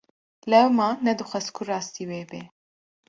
Lewma 0.51 0.87
nedixwest 1.05 1.49
ku 1.55 1.61
rastî 1.69 2.03
wê 2.09 2.21
bê. 2.29 2.41